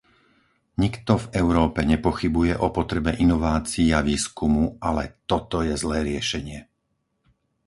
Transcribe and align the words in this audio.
Nikto 0.83 1.13
v 1.23 1.29
Európe 1.41 1.79
nepochybuje 1.93 2.53
o 2.57 2.67
potrebe 2.77 3.11
inovácií 3.25 3.87
a 3.93 3.99
výskumu, 4.09 4.63
ale 4.89 5.03
toto 5.29 5.57
je 5.67 5.73
zlé 5.83 5.97
riešenie. 6.09 6.59